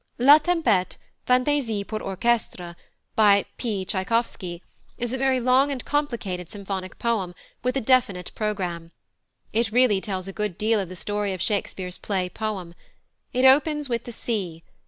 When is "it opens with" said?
13.31-14.05